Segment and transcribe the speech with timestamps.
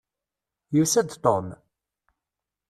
[0.75, 1.47] Yusa-d Tom?